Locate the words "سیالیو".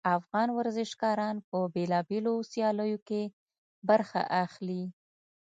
2.51-2.97